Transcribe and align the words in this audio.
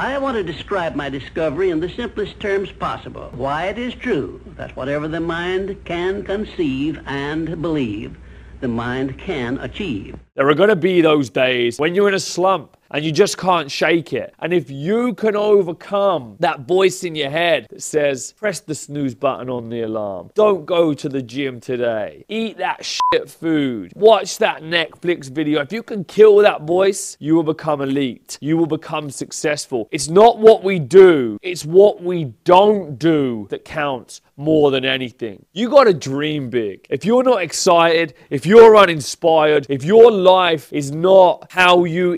I 0.00 0.16
want 0.18 0.36
to 0.36 0.44
describe 0.44 0.94
my 0.94 1.08
discovery 1.08 1.70
in 1.70 1.80
the 1.80 1.88
simplest 1.88 2.38
terms 2.38 2.70
possible. 2.70 3.32
Why 3.34 3.64
it 3.64 3.78
is 3.78 3.96
true 3.96 4.40
that 4.56 4.76
whatever 4.76 5.08
the 5.08 5.18
mind 5.18 5.84
can 5.84 6.22
conceive 6.22 7.00
and 7.04 7.60
believe, 7.60 8.16
the 8.60 8.68
mind 8.68 9.18
can 9.18 9.58
achieve. 9.58 10.14
There 10.36 10.48
are 10.48 10.54
going 10.54 10.68
to 10.68 10.76
be 10.76 11.00
those 11.00 11.30
days 11.30 11.80
when 11.80 11.96
you're 11.96 12.06
in 12.06 12.14
a 12.14 12.20
slump 12.20 12.76
and 12.90 13.04
you 13.04 13.12
just 13.12 13.36
can't 13.38 13.70
shake 13.70 14.12
it. 14.12 14.34
And 14.38 14.52
if 14.52 14.70
you 14.70 15.14
can 15.14 15.36
overcome 15.36 16.36
that 16.40 16.60
voice 16.60 17.04
in 17.04 17.14
your 17.14 17.30
head 17.30 17.66
that 17.70 17.82
says, 17.82 18.32
press 18.32 18.60
the 18.60 18.74
snooze 18.74 19.14
button 19.14 19.50
on 19.50 19.68
the 19.68 19.82
alarm, 19.82 20.30
don't 20.34 20.64
go 20.66 20.94
to 20.94 21.08
the 21.08 21.22
gym 21.22 21.60
today, 21.60 22.24
eat 22.28 22.58
that 22.58 22.84
shit 22.84 23.28
food, 23.28 23.92
watch 23.94 24.38
that 24.38 24.62
Netflix 24.62 25.30
video, 25.30 25.60
if 25.60 25.72
you 25.72 25.82
can 25.82 26.04
kill 26.04 26.38
that 26.38 26.62
voice, 26.62 27.16
you 27.20 27.34
will 27.34 27.42
become 27.42 27.80
elite. 27.80 28.38
You 28.40 28.56
will 28.56 28.66
become 28.66 29.10
successful. 29.10 29.88
It's 29.90 30.08
not 30.08 30.38
what 30.38 30.62
we 30.62 30.78
do, 30.78 31.38
it's 31.42 31.64
what 31.64 32.02
we 32.02 32.34
don't 32.44 32.98
do 32.98 33.46
that 33.50 33.64
counts 33.64 34.20
more 34.36 34.70
than 34.70 34.84
anything. 34.84 35.44
You 35.52 35.68
got 35.68 35.84
to 35.84 35.94
dream 35.94 36.48
big. 36.48 36.86
If 36.88 37.04
you're 37.04 37.24
not 37.24 37.42
excited, 37.42 38.14
if 38.30 38.46
you're 38.46 38.76
uninspired, 38.76 39.66
if 39.68 39.84
your 39.84 40.10
life 40.10 40.72
is 40.72 40.92
not 40.92 41.50
how 41.50 41.84
you 41.84 42.14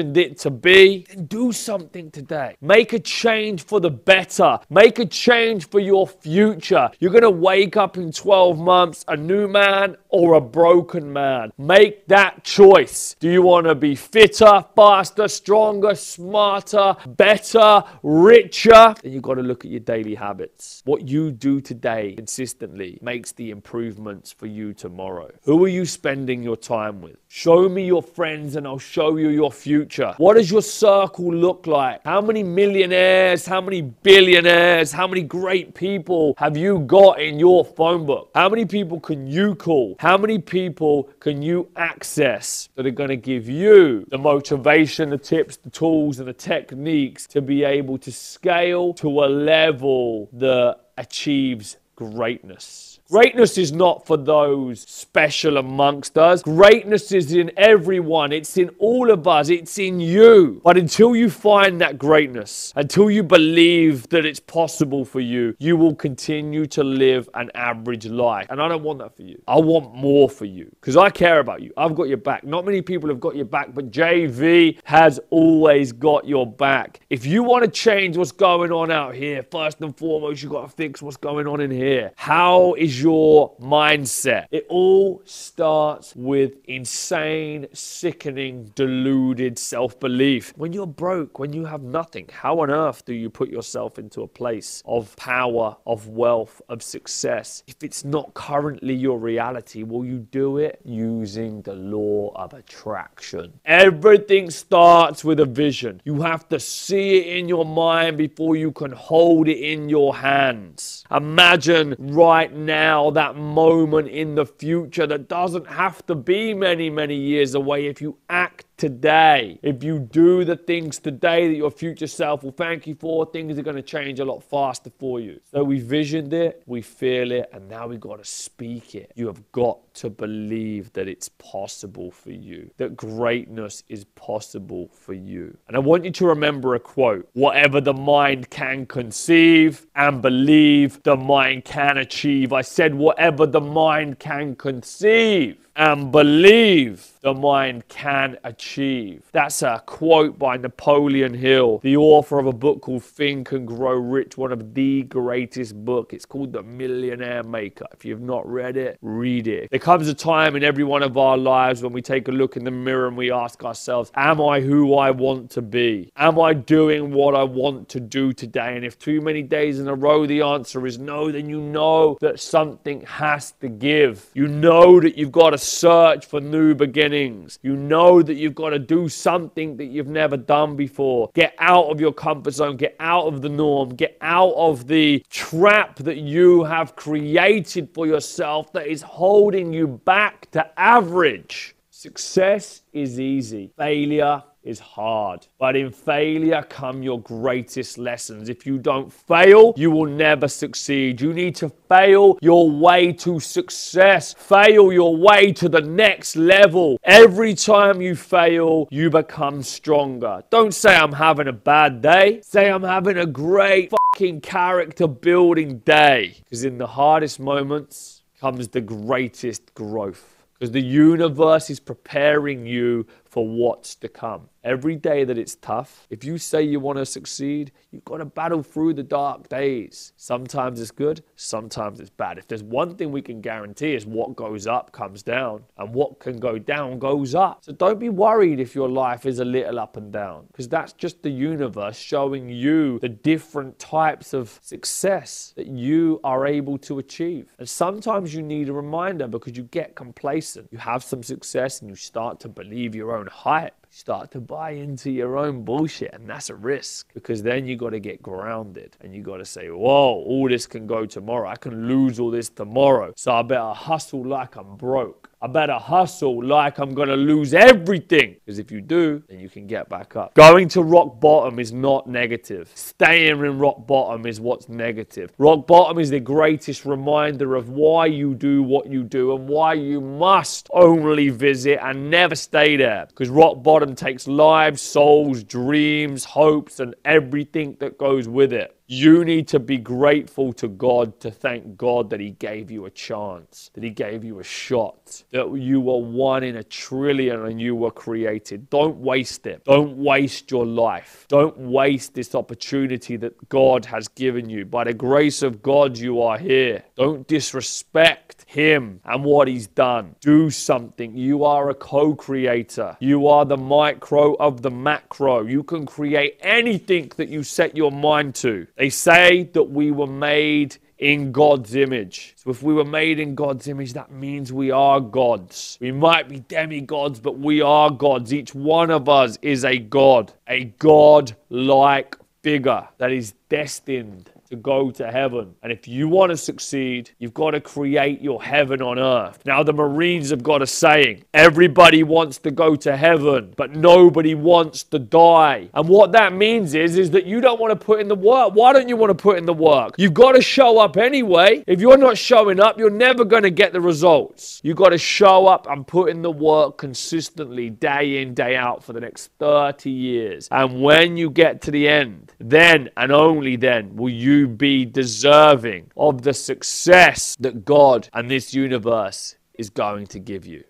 envisioned 0.00 0.16
it 0.16 0.38
to 0.38 0.50
be, 0.50 1.06
then 1.08 1.26
do 1.26 1.52
something 1.52 2.10
today. 2.10 2.56
Make 2.60 2.92
a 2.92 2.98
change 2.98 3.64
for 3.64 3.80
the 3.80 3.90
better. 3.90 4.58
Make 4.68 4.98
a 4.98 5.06
change 5.06 5.68
for 5.68 5.80
your 5.80 6.06
future. 6.06 6.90
You're 6.98 7.12
going 7.12 7.22
to 7.22 7.30
wake 7.30 7.76
up 7.76 7.96
in 7.96 8.12
12 8.12 8.58
months 8.58 9.04
a 9.08 9.16
new 9.16 9.48
man 9.48 9.96
or 10.08 10.34
a 10.34 10.40
broken 10.40 11.12
man. 11.12 11.52
Make 11.58 12.06
that 12.08 12.44
choice. 12.44 13.16
Do 13.20 13.30
you 13.30 13.42
want 13.42 13.66
to 13.66 13.74
be 13.74 13.94
fitter, 13.94 14.64
faster, 14.74 15.28
stronger, 15.28 15.94
smarter, 15.94 16.96
better, 17.06 17.82
richer? 18.02 18.94
Then 19.02 19.12
you've 19.12 19.22
got 19.22 19.34
to 19.34 19.42
look 19.42 19.64
at 19.64 19.70
your 19.70 19.80
daily 19.80 20.14
habits. 20.14 20.82
What 20.84 21.08
you 21.08 21.30
do 21.30 21.60
today 21.60 22.14
consistently 22.16 22.98
makes 23.02 23.32
the 23.32 23.50
improvements 23.50 24.32
for 24.32 24.46
you 24.46 24.72
tomorrow. 24.72 25.30
Who 25.44 25.64
are 25.64 25.68
you 25.68 25.84
spending 25.84 26.42
your 26.42 26.56
time 26.56 27.00
with? 27.00 27.16
Show 27.28 27.68
me 27.68 27.86
your 27.86 28.02
friends 28.02 28.56
and 28.56 28.66
I'll 28.66 28.78
show 28.78 29.16
you 29.16 29.28
your 29.28 29.52
future. 29.52 29.89
What 30.18 30.34
does 30.36 30.50
your 30.50 30.62
circle 30.62 31.34
look 31.34 31.66
like? 31.66 32.00
How 32.04 32.20
many 32.20 32.42
millionaires, 32.42 33.46
how 33.46 33.60
many 33.60 33.82
billionaires, 33.82 34.92
how 34.92 35.06
many 35.06 35.22
great 35.22 35.74
people 35.74 36.34
have 36.38 36.56
you 36.56 36.80
got 36.80 37.20
in 37.20 37.38
your 37.38 37.64
phone 37.64 38.06
book? 38.06 38.30
How 38.34 38.48
many 38.48 38.64
people 38.64 39.00
can 39.00 39.26
you 39.26 39.54
call? 39.54 39.96
How 39.98 40.16
many 40.16 40.38
people 40.38 41.10
can 41.20 41.42
you 41.42 41.68
access 41.76 42.68
that 42.74 42.86
are 42.86 42.90
going 42.90 43.10
to 43.10 43.16
give 43.16 43.48
you 43.48 44.06
the 44.08 44.18
motivation, 44.18 45.10
the 45.10 45.18
tips, 45.18 45.56
the 45.56 45.70
tools, 45.70 46.18
and 46.18 46.28
the 46.28 46.32
techniques 46.32 47.26
to 47.28 47.42
be 47.42 47.64
able 47.64 47.98
to 47.98 48.12
scale 48.12 48.94
to 48.94 49.24
a 49.24 49.26
level 49.26 50.28
that 50.32 50.78
achieves 50.96 51.78
greatness. 52.00 52.98
Greatness 53.10 53.58
is 53.58 53.72
not 53.72 54.06
for 54.06 54.16
those 54.16 54.82
special 54.82 55.56
amongst 55.56 56.16
us. 56.16 56.44
Greatness 56.44 57.10
is 57.10 57.32
in 57.34 57.50
everyone. 57.56 58.30
It's 58.30 58.56
in 58.56 58.70
all 58.78 59.10
of 59.10 59.26
us. 59.26 59.48
It's 59.48 59.78
in 59.78 59.98
you. 59.98 60.60
But 60.64 60.78
until 60.78 61.16
you 61.16 61.28
find 61.28 61.80
that 61.80 61.98
greatness, 61.98 62.72
until 62.76 63.10
you 63.10 63.24
believe 63.24 64.08
that 64.10 64.24
it's 64.24 64.38
possible 64.38 65.04
for 65.04 65.18
you, 65.18 65.56
you 65.58 65.76
will 65.76 65.94
continue 65.94 66.66
to 66.66 66.84
live 66.84 67.28
an 67.34 67.50
average 67.56 68.06
life. 68.06 68.46
And 68.48 68.62
I 68.62 68.68
don't 68.68 68.84
want 68.84 69.00
that 69.00 69.16
for 69.16 69.22
you. 69.22 69.42
I 69.48 69.58
want 69.58 69.92
more 69.92 70.30
for 70.30 70.44
you 70.44 70.70
because 70.80 70.96
I 70.96 71.10
care 71.10 71.40
about 71.40 71.62
you. 71.62 71.72
I've 71.76 71.96
got 71.96 72.04
your 72.04 72.16
back. 72.16 72.44
Not 72.44 72.64
many 72.64 72.80
people 72.80 73.08
have 73.08 73.18
got 73.18 73.34
your 73.34 73.44
back, 73.44 73.74
but 73.74 73.90
JV 73.90 74.78
has 74.84 75.18
always 75.30 75.90
got 75.90 76.28
your 76.28 76.46
back. 76.46 77.00
If 77.10 77.26
you 77.26 77.42
want 77.42 77.64
to 77.64 77.70
change 77.70 78.16
what's 78.16 78.30
going 78.30 78.70
on 78.70 78.92
out 78.92 79.16
here, 79.16 79.42
first 79.50 79.80
and 79.80 79.96
foremost, 79.98 80.44
you've 80.44 80.52
got 80.52 80.70
to 80.70 80.76
fix 80.76 81.02
what's 81.02 81.16
going 81.16 81.48
on 81.48 81.60
in 81.60 81.72
here. 81.72 81.89
How 82.16 82.74
is 82.74 83.02
your 83.02 83.54
mindset. 83.60 84.46
It 84.50 84.66
all 84.68 85.22
starts 85.24 86.14
with 86.16 86.52
insane, 86.64 87.66
sickening, 87.72 88.72
deluded 88.74 89.58
self 89.58 89.98
belief. 90.00 90.52
When 90.56 90.72
you're 90.72 90.86
broke, 90.86 91.38
when 91.38 91.52
you 91.52 91.64
have 91.64 91.82
nothing, 91.82 92.28
how 92.32 92.60
on 92.60 92.70
earth 92.70 93.04
do 93.04 93.14
you 93.14 93.30
put 93.30 93.48
yourself 93.48 93.98
into 93.98 94.22
a 94.22 94.28
place 94.28 94.82
of 94.84 95.14
power, 95.16 95.76
of 95.86 96.08
wealth, 96.08 96.60
of 96.68 96.82
success? 96.82 97.62
If 97.66 97.82
it's 97.82 98.04
not 98.04 98.34
currently 98.34 98.94
your 98.94 99.18
reality, 99.18 99.82
will 99.82 100.04
you 100.04 100.18
do 100.18 100.58
it 100.58 100.80
using 100.84 101.62
the 101.62 101.74
law 101.74 102.32
of 102.34 102.54
attraction? 102.54 103.52
Everything 103.64 104.50
starts 104.50 105.24
with 105.24 105.40
a 105.40 105.46
vision. 105.46 106.00
You 106.04 106.22
have 106.22 106.48
to 106.50 106.60
see 106.60 107.18
it 107.18 107.38
in 107.38 107.48
your 107.48 107.64
mind 107.64 108.16
before 108.16 108.56
you 108.56 108.72
can 108.72 108.92
hold 108.92 109.48
it 109.48 109.58
in 109.58 109.88
your 109.88 110.16
hands. 110.16 111.04
Imagine 111.10 111.79
right 111.98 112.52
now 112.52 113.10
that 113.10 113.36
moment 113.36 114.08
in 114.08 114.34
the 114.34 114.46
future 114.46 115.06
that 115.06 115.28
doesn't 115.28 115.66
have 115.66 116.04
to 116.06 116.14
be 116.14 116.54
many, 116.54 116.90
many 116.90 117.14
years 117.14 117.54
away 117.54 117.86
if 117.86 118.00
you 118.00 118.16
act 118.28 118.69
today. 118.80 119.58
If 119.62 119.84
you 119.84 119.98
do 119.98 120.42
the 120.42 120.56
things 120.56 120.98
today 120.98 121.48
that 121.48 121.54
your 121.54 121.70
future 121.70 122.06
self 122.06 122.42
will 122.42 122.50
thank 122.50 122.86
you 122.86 122.94
for, 122.94 123.26
things 123.26 123.58
are 123.58 123.62
going 123.62 123.76
to 123.76 123.82
change 123.82 124.20
a 124.20 124.24
lot 124.24 124.42
faster 124.42 124.90
for 124.98 125.20
you. 125.20 125.38
So 125.52 125.62
we 125.62 125.80
visioned 125.80 126.32
it, 126.32 126.62
we 126.64 126.80
feel 126.80 127.30
it, 127.30 127.50
and 127.52 127.68
now 127.68 127.86
we've 127.86 128.00
got 128.00 128.18
to 128.18 128.24
speak 128.24 128.94
it. 128.94 129.12
You 129.14 129.26
have 129.26 129.52
got 129.52 129.78
to 129.96 130.08
believe 130.08 130.94
that 130.94 131.08
it's 131.08 131.28
possible 131.28 132.10
for 132.10 132.30
you, 132.30 132.70
that 132.78 132.96
greatness 132.96 133.82
is 133.88 134.04
possible 134.16 134.88
for 134.94 135.12
you. 135.12 135.54
And 135.68 135.76
I 135.76 135.80
want 135.80 136.06
you 136.06 136.10
to 136.12 136.26
remember 136.26 136.74
a 136.74 136.80
quote 136.80 137.28
whatever 137.34 137.82
the 137.82 137.92
mind 137.92 138.48
can 138.48 138.86
conceive 138.86 139.86
and 139.94 140.22
believe, 140.22 141.02
the 141.02 141.16
mind 141.16 141.66
can 141.66 141.98
achieve. 141.98 142.54
I 142.54 142.62
said, 142.62 142.94
whatever 142.94 143.44
the 143.44 143.60
mind 143.60 144.18
can 144.18 144.56
conceive 144.56 145.58
and 145.76 146.10
believe 146.12 147.12
the 147.22 147.34
mind 147.34 147.86
can 147.88 148.38
achieve. 148.44 149.22
That's 149.32 149.62
a 149.62 149.82
quote 149.84 150.38
by 150.38 150.56
Napoleon 150.56 151.34
Hill, 151.34 151.80
the 151.82 151.96
author 151.96 152.38
of 152.38 152.46
a 152.46 152.52
book 152.52 152.80
called 152.80 153.04
Think 153.04 153.52
and 153.52 153.66
Grow 153.66 153.94
Rich, 153.94 154.36
one 154.36 154.52
of 154.52 154.74
the 154.74 155.02
greatest 155.02 155.84
books. 155.84 156.14
It's 156.14 156.24
called 156.24 156.52
The 156.52 156.62
Millionaire 156.62 157.42
Maker. 157.42 157.86
If 157.92 158.04
you've 158.04 158.22
not 158.22 158.50
read 158.50 158.76
it, 158.76 158.98
read 159.02 159.48
it. 159.48 159.70
There 159.70 159.78
comes 159.78 160.08
a 160.08 160.14
time 160.14 160.56
in 160.56 160.64
every 160.64 160.84
one 160.84 161.02
of 161.02 161.16
our 161.18 161.36
lives 161.36 161.82
when 161.82 161.92
we 161.92 162.02
take 162.02 162.28
a 162.28 162.32
look 162.32 162.56
in 162.56 162.64
the 162.64 162.70
mirror 162.70 163.08
and 163.08 163.16
we 163.16 163.30
ask 163.30 163.62
ourselves, 163.64 164.10
Am 164.14 164.40
I 164.40 164.60
who 164.60 164.94
I 164.94 165.10
want 165.10 165.50
to 165.52 165.62
be? 165.62 166.10
Am 166.16 166.40
I 166.40 166.54
doing 166.54 167.12
what 167.12 167.34
I 167.34 167.44
want 167.44 167.88
to 167.90 168.00
do 168.00 168.32
today? 168.32 168.76
And 168.76 168.84
if 168.84 168.98
too 168.98 169.20
many 169.20 169.42
days 169.42 169.78
in 169.78 169.88
a 169.88 169.94
row 169.94 170.26
the 170.26 170.42
answer 170.42 170.86
is 170.86 170.98
no, 170.98 171.30
then 171.30 171.48
you 171.48 171.60
know 171.60 172.16
that 172.20 172.40
something 172.40 173.02
has 173.02 173.52
to 173.60 173.68
give. 173.68 174.26
You 174.34 174.48
know 174.48 175.00
that 175.00 175.16
you've 175.18 175.32
got 175.32 175.50
to 175.50 175.58
search 175.60 176.26
for 176.26 176.40
new 176.40 176.74
beginnings. 176.74 177.58
You 177.62 177.76
know 177.76 178.22
that 178.22 178.34
you've 178.34 178.54
got 178.54 178.70
to 178.70 178.78
do 178.78 179.08
something 179.08 179.76
that 179.76 179.86
you've 179.86 180.08
never 180.08 180.36
done 180.36 180.76
before. 180.76 181.30
Get 181.34 181.54
out 181.58 181.86
of 181.86 182.00
your 182.00 182.12
comfort 182.12 182.52
zone, 182.52 182.76
get 182.76 182.96
out 183.00 183.26
of 183.26 183.42
the 183.42 183.48
norm, 183.48 183.90
get 183.90 184.16
out 184.20 184.54
of 184.54 184.86
the 184.86 185.24
trap 185.30 185.96
that 185.96 186.18
you 186.18 186.64
have 186.64 186.96
created 186.96 187.90
for 187.94 188.06
yourself 188.06 188.72
that 188.72 188.86
is 188.86 189.02
holding 189.02 189.72
you 189.72 189.86
back 189.86 190.50
to 190.52 190.80
average. 190.80 191.74
Success 191.90 192.82
is 192.92 193.20
easy, 193.20 193.70
failure 193.76 194.42
is 194.62 194.78
hard. 194.78 195.46
But 195.58 195.76
in 195.76 195.90
failure 195.90 196.62
come 196.62 197.02
your 197.02 197.20
greatest 197.20 197.98
lessons. 197.98 198.48
If 198.48 198.66
you 198.66 198.78
don't 198.78 199.12
fail, 199.12 199.74
you 199.76 199.90
will 199.90 200.06
never 200.06 200.48
succeed. 200.48 201.20
You 201.20 201.32
need 201.32 201.54
to 201.56 201.70
fail 201.88 202.38
your 202.42 202.70
way 202.70 203.12
to 203.14 203.40
success, 203.40 204.34
fail 204.34 204.92
your 204.92 205.16
way 205.16 205.52
to 205.52 205.68
the 205.68 205.80
next 205.80 206.36
level. 206.36 206.98
Every 207.04 207.54
time 207.54 208.00
you 208.00 208.14
fail, 208.14 208.88
you 208.90 209.10
become 209.10 209.62
stronger. 209.62 210.42
Don't 210.50 210.74
say, 210.74 210.94
I'm 210.94 211.12
having 211.12 211.48
a 211.48 211.52
bad 211.52 212.02
day. 212.02 212.40
Say, 212.42 212.70
I'm 212.70 212.82
having 212.82 213.18
a 213.18 213.26
great 213.26 213.90
fucking 213.90 214.40
character 214.42 215.06
building 215.06 215.78
day. 215.78 216.36
Because 216.44 216.64
in 216.64 216.78
the 216.78 216.86
hardest 216.86 217.40
moments 217.40 218.22
comes 218.40 218.68
the 218.68 218.80
greatest 218.80 219.74
growth 219.74 220.40
because 220.60 220.72
the 220.72 220.80
universe 220.80 221.70
is 221.70 221.80
preparing 221.80 222.66
you 222.66 223.06
for 223.30 223.46
what's 223.46 223.94
to 223.96 224.08
come. 224.08 224.48
Every 224.62 224.94
day 224.94 225.24
that 225.24 225.38
it's 225.38 225.54
tough, 225.54 226.06
if 226.10 226.22
you 226.22 226.36
say 226.36 226.62
you 226.62 226.80
want 226.80 226.98
to 226.98 227.06
succeed, 227.06 227.72
you've 227.90 228.04
got 228.04 228.18
to 228.18 228.26
battle 228.26 228.62
through 228.62 228.92
the 228.92 229.02
dark 229.02 229.48
days. 229.48 230.12
Sometimes 230.18 230.82
it's 230.82 230.90
good, 230.90 231.24
sometimes 231.34 231.98
it's 231.98 232.10
bad. 232.10 232.36
If 232.36 232.46
there's 232.46 232.62
one 232.62 232.94
thing 232.94 233.10
we 233.10 233.22
can 233.22 233.40
guarantee 233.40 233.94
is 233.94 234.04
what 234.04 234.36
goes 234.36 234.66
up 234.66 234.92
comes 234.92 235.22
down, 235.22 235.64
and 235.78 235.94
what 235.94 236.20
can 236.20 236.38
go 236.38 236.58
down 236.58 236.98
goes 236.98 237.34
up. 237.34 237.64
So 237.64 237.72
don't 237.72 237.98
be 237.98 238.10
worried 238.10 238.60
if 238.60 238.74
your 238.74 238.90
life 238.90 239.24
is 239.24 239.38
a 239.38 239.46
little 239.46 239.78
up 239.78 239.96
and 239.96 240.12
down, 240.12 240.44
because 240.48 240.68
that's 240.68 240.92
just 240.92 241.22
the 241.22 241.30
universe 241.30 241.96
showing 241.96 242.50
you 242.50 242.98
the 242.98 243.08
different 243.08 243.78
types 243.78 244.34
of 244.34 244.58
success 244.60 245.54
that 245.56 245.68
you 245.68 246.20
are 246.22 246.46
able 246.46 246.76
to 246.78 246.98
achieve. 246.98 247.54
And 247.58 247.66
sometimes 247.66 248.34
you 248.34 248.42
need 248.42 248.68
a 248.68 248.74
reminder 248.74 249.26
because 249.26 249.56
you 249.56 249.62
get 249.62 249.94
complacent. 249.96 250.68
You 250.70 250.76
have 250.78 251.02
some 251.02 251.22
success 251.22 251.80
and 251.80 251.88
you 251.88 251.96
start 251.96 252.40
to 252.40 252.48
believe 252.50 252.94
your 252.94 253.16
own 253.16 253.26
hype. 253.26 253.79
Start 253.90 254.30
to 254.30 254.40
buy 254.40 254.70
into 254.70 255.10
your 255.10 255.36
own 255.36 255.64
bullshit. 255.64 256.14
And 256.14 256.28
that's 256.28 256.48
a 256.48 256.54
risk 256.54 257.12
because 257.12 257.42
then 257.42 257.66
you 257.66 257.76
got 257.76 257.90
to 257.90 258.00
get 258.00 258.22
grounded 258.22 258.96
and 259.00 259.14
you 259.14 259.22
got 259.22 259.38
to 259.38 259.44
say, 259.44 259.68
whoa, 259.68 260.14
all 260.14 260.48
this 260.48 260.66
can 260.66 260.86
go 260.86 261.04
tomorrow. 261.04 261.48
I 261.48 261.56
can 261.56 261.88
lose 261.88 262.18
all 262.18 262.30
this 262.30 262.48
tomorrow. 262.48 263.12
So 263.16 263.32
I 263.32 263.42
better 263.42 263.74
hustle 263.74 264.24
like 264.24 264.56
I'm 264.56 264.76
broke. 264.76 265.29
I 265.42 265.46
better 265.46 265.78
hustle 265.78 266.44
like 266.44 266.78
I'm 266.78 266.92
going 266.92 267.08
to 267.08 267.16
lose 267.16 267.54
everything. 267.54 268.36
Because 268.44 268.58
if 268.58 268.70
you 268.70 268.82
do, 268.82 269.22
then 269.26 269.40
you 269.40 269.48
can 269.48 269.66
get 269.66 269.88
back 269.88 270.14
up. 270.14 270.34
Going 270.34 270.68
to 270.70 270.82
rock 270.82 271.18
bottom 271.18 271.58
is 271.58 271.72
not 271.72 272.06
negative. 272.06 272.70
Staying 272.74 273.42
in 273.42 273.58
rock 273.58 273.86
bottom 273.86 274.26
is 274.26 274.38
what's 274.38 274.68
negative. 274.68 275.32
Rock 275.38 275.66
bottom 275.66 275.98
is 275.98 276.10
the 276.10 276.20
greatest 276.20 276.84
reminder 276.84 277.56
of 277.56 277.70
why 277.70 278.04
you 278.04 278.34
do 278.34 278.62
what 278.62 278.88
you 278.88 279.02
do 279.02 279.34
and 279.34 279.48
why 279.48 279.72
you 279.72 280.02
must 280.02 280.68
only 280.74 281.30
visit 281.30 281.78
and 281.82 282.10
never 282.10 282.34
stay 282.34 282.76
there. 282.76 283.06
Because 283.08 283.30
rock 283.30 283.62
bottom 283.62 283.94
takes 283.94 284.28
lives, 284.28 284.82
souls, 284.82 285.42
dreams, 285.42 286.22
hopes, 286.24 286.80
and 286.80 286.94
everything 287.06 287.78
that 287.80 287.96
goes 287.96 288.28
with 288.28 288.52
it. 288.52 288.76
You 288.92 289.24
need 289.24 289.46
to 289.48 289.60
be 289.60 289.78
grateful 289.78 290.52
to 290.54 290.66
God 290.66 291.20
to 291.20 291.30
thank 291.30 291.76
God 291.76 292.10
that 292.10 292.18
He 292.18 292.32
gave 292.32 292.72
you 292.72 292.86
a 292.86 292.90
chance, 292.90 293.70
that 293.74 293.84
He 293.84 293.90
gave 293.90 294.24
you 294.24 294.40
a 294.40 294.42
shot, 294.42 295.22
that 295.30 295.48
you 295.54 295.80
were 295.80 295.98
one 295.98 296.42
in 296.42 296.56
a 296.56 296.64
trillion 296.64 297.46
and 297.46 297.60
you 297.60 297.76
were 297.76 297.92
created. 297.92 298.68
Don't 298.68 298.96
waste 298.96 299.46
it. 299.46 299.64
Don't 299.64 299.96
waste 299.96 300.50
your 300.50 300.66
life. 300.66 301.24
Don't 301.28 301.56
waste 301.56 302.14
this 302.14 302.34
opportunity 302.34 303.16
that 303.18 303.48
God 303.48 303.84
has 303.84 304.08
given 304.08 304.50
you. 304.50 304.64
By 304.64 304.82
the 304.82 304.92
grace 304.92 305.42
of 305.42 305.62
God, 305.62 305.96
you 305.96 306.20
are 306.22 306.36
here. 306.36 306.82
Don't 306.96 307.28
disrespect 307.28 308.44
Him 308.48 309.02
and 309.04 309.22
what 309.22 309.46
He's 309.46 309.68
done. 309.68 310.16
Do 310.20 310.50
something. 310.50 311.16
You 311.16 311.44
are 311.44 311.70
a 311.70 311.74
co 311.74 312.16
creator, 312.16 312.96
you 312.98 313.28
are 313.28 313.44
the 313.44 313.56
micro 313.56 314.34
of 314.34 314.62
the 314.62 314.70
macro. 314.72 315.46
You 315.46 315.62
can 315.62 315.86
create 315.86 316.38
anything 316.40 317.12
that 317.18 317.28
you 317.28 317.44
set 317.44 317.76
your 317.76 317.92
mind 317.92 318.34
to. 318.34 318.66
They 318.80 318.88
say 318.88 319.42
that 319.52 319.64
we 319.64 319.90
were 319.90 320.06
made 320.06 320.78
in 320.96 321.32
God's 321.32 321.76
image. 321.76 322.32
So 322.36 322.48
if 322.48 322.62
we 322.62 322.72
were 322.72 322.82
made 322.82 323.20
in 323.20 323.34
God's 323.34 323.68
image, 323.68 323.92
that 323.92 324.10
means 324.10 324.54
we 324.54 324.70
are 324.70 325.02
gods. 325.02 325.76
We 325.82 325.92
might 325.92 326.30
be 326.30 326.38
demigods, 326.48 327.20
but 327.20 327.38
we 327.38 327.60
are 327.60 327.90
gods. 327.90 328.32
Each 328.32 328.54
one 328.54 328.90
of 328.90 329.06
us 329.06 329.38
is 329.42 329.66
a 329.66 329.76
god, 329.76 330.32
a 330.48 330.64
god 330.78 331.36
like 331.50 332.16
figure 332.42 332.88
that 332.96 333.12
is 333.12 333.34
destined 333.50 334.30
to 334.50 334.56
go 334.56 334.90
to 334.90 335.10
heaven. 335.10 335.54
And 335.62 335.72
if 335.72 335.86
you 335.86 336.08
want 336.08 336.30
to 336.30 336.36
succeed, 336.36 337.10
you've 337.18 337.34
got 337.34 337.52
to 337.52 337.60
create 337.60 338.20
your 338.20 338.42
heaven 338.42 338.82
on 338.82 338.98
earth. 338.98 339.40
Now, 339.46 339.62
the 339.62 339.72
Marines 339.72 340.30
have 340.30 340.42
got 340.42 340.60
a 340.60 340.66
saying 340.66 341.24
everybody 341.32 342.02
wants 342.02 342.38
to 342.38 342.50
go 342.50 342.74
to 342.76 342.96
heaven, 342.96 343.54
but 343.56 343.74
nobody 343.74 344.34
wants 344.34 344.82
to 344.84 344.98
die. 344.98 345.70
And 345.72 345.88
what 345.88 346.12
that 346.12 346.32
means 346.32 346.74
is, 346.74 346.98
is 346.98 347.10
that 347.12 347.26
you 347.26 347.40
don't 347.40 347.60
want 347.60 347.78
to 347.78 347.84
put 347.84 348.00
in 348.00 348.08
the 348.08 348.16
work. 348.16 348.54
Why 348.54 348.72
don't 348.72 348.88
you 348.88 348.96
want 348.96 349.10
to 349.10 349.22
put 349.22 349.38
in 349.38 349.46
the 349.46 349.54
work? 349.54 349.94
You've 349.98 350.14
got 350.14 350.32
to 350.32 350.42
show 350.42 350.78
up 350.80 350.96
anyway. 350.96 351.62
If 351.66 351.80
you're 351.80 351.96
not 351.96 352.18
showing 352.18 352.58
up, 352.58 352.78
you're 352.78 352.90
never 352.90 353.24
going 353.24 353.44
to 353.44 353.50
get 353.50 353.72
the 353.72 353.80
results. 353.80 354.60
You've 354.64 354.76
got 354.76 354.90
to 354.90 354.98
show 354.98 355.46
up 355.46 355.68
and 355.68 355.86
put 355.86 356.10
in 356.10 356.22
the 356.22 356.30
work 356.30 356.76
consistently, 356.78 357.70
day 357.70 358.20
in, 358.20 358.34
day 358.34 358.56
out 358.56 358.82
for 358.82 358.92
the 358.92 359.00
next 359.00 359.30
30 359.38 359.90
years. 359.90 360.48
And 360.50 360.82
when 360.82 361.16
you 361.16 361.30
get 361.30 361.62
to 361.62 361.70
the 361.70 361.88
end, 361.88 362.32
then 362.40 362.90
and 362.96 363.12
only 363.12 363.54
then 363.56 363.94
will 363.94 364.10
you 364.10 364.39
be 364.48 364.84
deserving 364.84 365.90
of 365.96 366.22
the 366.22 366.34
success 366.34 367.36
that 367.40 367.64
God 367.64 368.08
and 368.12 368.30
this 368.30 368.54
universe 368.54 369.36
is 369.54 369.70
going 369.70 370.06
to 370.08 370.18
give 370.18 370.46
you. 370.46 370.64